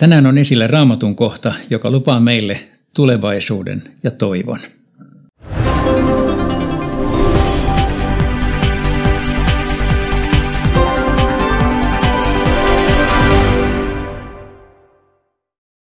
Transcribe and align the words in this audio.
Tänään 0.00 0.26
on 0.26 0.38
esillä 0.38 0.66
raamatun 0.66 1.16
kohta, 1.16 1.52
joka 1.70 1.90
lupaa 1.90 2.20
meille 2.20 2.60
tulevaisuuden 2.94 3.82
ja 4.02 4.10
toivon. 4.10 4.58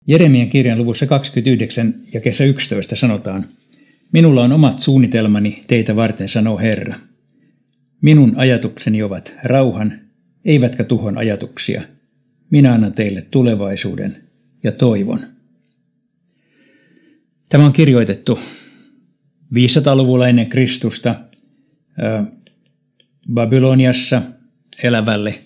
Jeremian 0.08 0.50
kirjan 0.50 0.78
luvussa 0.78 1.06
29 1.06 1.94
ja 2.14 2.20
kesä 2.20 2.44
11 2.44 2.96
sanotaan, 2.96 3.46
Minulla 4.12 4.44
on 4.44 4.52
omat 4.52 4.80
suunnitelmani 4.80 5.64
teitä 5.68 5.96
varten, 5.96 6.30
sanoo 6.30 6.58
Herra. 6.58 6.96
Minun 8.02 8.34
ajatukseni 8.36 9.04
ovat 9.04 9.36
rauhan, 9.44 10.00
eivätkä 10.46 10.84
tuhon 10.84 11.18
ajatuksia. 11.18 11.82
Minä 12.54 12.74
annan 12.74 12.94
teille 12.94 13.22
tulevaisuuden 13.22 14.24
ja 14.64 14.72
toivon. 14.72 15.20
Tämä 17.50 17.66
on 17.66 17.74
kirjoitettu 17.74 18.40
500-luvulla 19.56 20.28
ennen 20.28 20.50
Kristusta 20.50 21.16
Babyloniassa 23.34 24.22
elävälle 24.84 25.40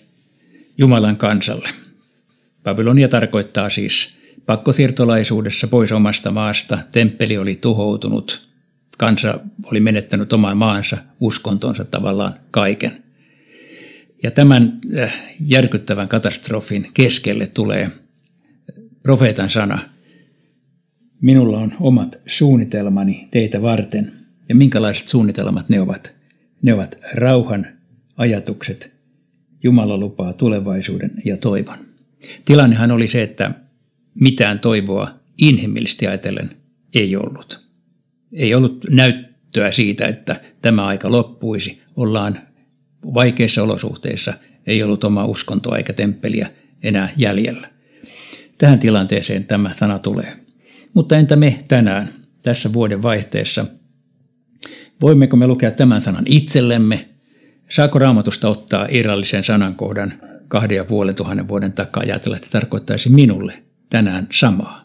Jumalan 0.78 1.16
kansalle. 1.16 1.68
Babylonia 2.62 3.08
tarkoittaa 3.08 3.70
siis 3.70 4.16
pakkosiirtolaisuudessa 4.46 5.68
pois 5.68 5.92
omasta 5.92 6.30
maasta, 6.30 6.78
temppeli 6.92 7.38
oli 7.38 7.56
tuhoutunut, 7.56 8.48
kansa 8.98 9.40
oli 9.64 9.80
menettänyt 9.80 10.32
oman 10.32 10.56
maansa, 10.56 10.96
uskontonsa 11.20 11.84
tavallaan 11.84 12.34
kaiken. 12.50 13.07
Ja 14.22 14.30
tämän 14.30 14.78
järkyttävän 15.40 16.08
katastrofin 16.08 16.90
keskelle 16.94 17.46
tulee 17.46 17.90
profeetan 19.02 19.50
sana– 19.50 19.78
Minulla 21.20 21.58
on 21.58 21.74
omat 21.80 22.18
suunnitelmani 22.26 23.28
teitä 23.30 23.62
varten. 23.62 24.12
Ja 24.48 24.54
minkälaiset 24.54 25.08
suunnitelmat 25.08 25.68
ne 25.68 25.80
ovat? 25.80 26.14
Ne 26.62 26.74
ovat 26.74 26.98
rauhan 27.14 27.66
ajatukset. 28.16 28.92
Jumala 29.62 29.96
lupaa 29.96 30.32
tulevaisuuden 30.32 31.10
ja 31.24 31.36
toivon. 31.36 31.78
Tilannehan 32.44 32.90
oli 32.90 33.08
se, 33.08 33.22
että 33.22 33.50
mitään 34.14 34.58
toivoa 34.58 35.10
inhimillisesti 35.42 36.06
ajatellen 36.06 36.56
ei 36.94 37.16
ollut. 37.16 37.68
Ei 38.32 38.54
ollut 38.54 38.84
näyttöä 38.90 39.72
siitä, 39.72 40.06
että 40.06 40.40
tämä 40.62 40.86
aika 40.86 41.12
loppuisi. 41.12 41.82
Ollaan 41.96 42.40
vaikeissa 43.14 43.62
olosuhteissa. 43.62 44.34
Ei 44.66 44.82
ollut 44.82 45.04
omaa 45.04 45.26
uskontoa 45.26 45.76
eikä 45.76 45.92
temppeliä 45.92 46.50
enää 46.82 47.08
jäljellä. 47.16 47.70
Tähän 48.58 48.78
tilanteeseen 48.78 49.44
tämä 49.44 49.70
sana 49.76 49.98
tulee. 49.98 50.36
Mutta 50.94 51.16
entä 51.16 51.36
me 51.36 51.64
tänään, 51.68 52.14
tässä 52.42 52.72
vuoden 52.72 53.02
vaihteessa? 53.02 53.66
Voimmeko 55.00 55.36
me 55.36 55.46
lukea 55.46 55.70
tämän 55.70 56.00
sanan 56.00 56.24
itsellemme? 56.26 57.08
Saako 57.68 57.98
raamatusta 57.98 58.48
ottaa 58.48 58.86
irrallisen 58.90 59.44
sanankohdan 59.44 60.20
kahden 60.48 60.76
ja 60.76 60.84
puolen 60.84 61.14
tuhannen 61.14 61.48
vuoden 61.48 61.72
takaa 61.72 62.02
ajatella, 62.02 62.36
että 62.36 62.48
tarkoittaisi 62.50 63.08
minulle 63.08 63.62
tänään 63.90 64.26
samaa? 64.32 64.82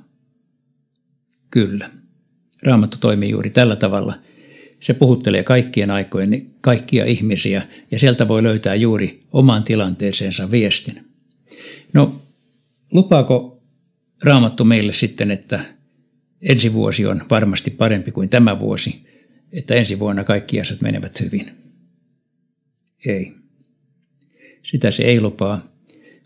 Kyllä. 1.52 1.90
Raamattu 2.64 2.98
toimii 2.98 3.30
juuri 3.30 3.50
tällä 3.50 3.76
tavalla. 3.76 4.16
Se 4.84 4.94
puhuttelee 4.94 5.44
kaikkien 5.44 5.92
aikojen 5.92 6.52
kaikkia 6.62 7.06
ihmisiä 7.06 7.68
ja 7.92 8.00
sieltä 8.00 8.28
voi 8.28 8.44
löytää 8.44 8.76
juuri 8.76 9.24
omaan 9.32 9.64
tilanteeseensa 9.64 10.52
viestin. 10.52 11.06
No, 11.94 12.22
lupaako 12.92 13.64
Raamattu 14.24 14.66
meille 14.66 14.94
sitten, 14.94 15.32
että 15.32 15.60
ensi 16.42 16.74
vuosi 16.74 17.06
on 17.06 17.26
varmasti 17.30 17.72
parempi 17.72 18.12
kuin 18.12 18.30
tämä 18.30 18.60
vuosi, 18.60 19.06
että 19.52 19.76
ensi 19.76 20.00
vuonna 20.00 20.24
kaikki 20.24 20.62
asiat 20.62 20.82
menevät 20.82 21.22
hyvin. 21.22 21.52
Ei. 23.06 23.34
Sitä 24.64 24.92
se 24.92 25.04
ei 25.04 25.22
lupaa. 25.22 25.68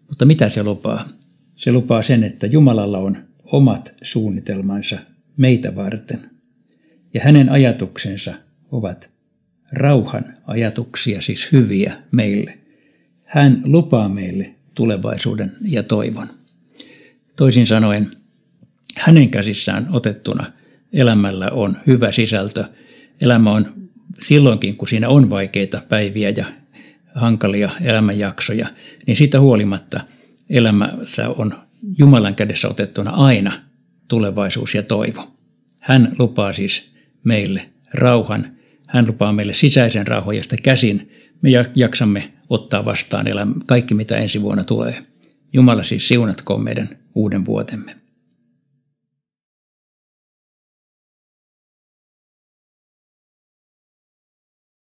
Mutta 0.10 0.26
mitä 0.26 0.50
se 0.50 0.64
lupaa? 0.64 1.10
Se 1.56 1.72
lupaa 1.72 2.04
sen, 2.04 2.24
että 2.24 2.48
Jumalalla 2.48 2.98
on 2.98 3.18
omat 3.44 3.94
suunnitelmansa 4.02 4.98
meitä 5.38 5.76
varten. 5.76 6.30
Ja 7.14 7.22
hänen 7.24 7.50
ajatuksensa 7.50 8.47
ovat 8.72 9.10
rauhan 9.72 10.38
ajatuksia, 10.48 11.22
siis 11.22 11.52
hyviä 11.52 11.98
meille. 12.12 12.58
Hän 13.26 13.62
lupaa 13.66 14.10
meille 14.10 14.56
tulevaisuuden 14.76 15.52
ja 15.62 15.84
toivon. 15.84 16.28
Toisin 17.36 17.68
sanoen, 17.68 18.12
hänen 18.98 19.30
käsissään 19.30 19.88
otettuna 19.92 20.46
elämällä 20.94 21.50
on 21.52 21.78
hyvä 21.88 22.12
sisältö. 22.12 22.66
Elämä 23.22 23.52
on 23.52 23.74
silloinkin, 24.22 24.78
kun 24.78 24.88
siinä 24.88 25.10
on 25.10 25.30
vaikeita 25.30 25.82
päiviä 25.90 26.30
ja 26.30 26.46
hankalia 27.16 27.70
elämänjaksoja, 27.82 28.68
niin 29.08 29.18
siitä 29.18 29.40
huolimatta 29.40 30.00
elämässä 30.50 31.30
on 31.30 31.54
Jumalan 31.98 32.36
kädessä 32.36 32.70
otettuna 32.70 33.12
aina 33.12 33.52
tulevaisuus 34.08 34.76
ja 34.76 34.84
toivo. 34.84 35.32
Hän 35.82 36.16
lupaa 36.20 36.54
siis 36.54 36.92
meille 37.24 37.70
rauhan, 37.94 38.57
hän 38.88 39.08
lupaa 39.08 39.34
meille 39.34 39.54
sisäisen 39.54 40.08
rauhan, 40.08 40.38
josta 40.38 40.56
käsin 40.64 41.12
me 41.42 41.50
jaksamme 41.76 42.34
ottaa 42.50 42.86
vastaan 42.86 43.28
elämä, 43.28 43.56
kaikki, 43.66 43.94
mitä 43.94 44.18
ensi 44.18 44.42
vuonna 44.42 44.64
tulee. 44.64 45.04
Jumala 45.54 45.84
siis 45.84 46.08
siunatkoon 46.08 46.64
meidän 46.64 46.90
uuden 47.16 47.46
vuotemme. 47.46 47.96